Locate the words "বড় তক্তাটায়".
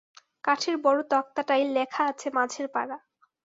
0.77-1.65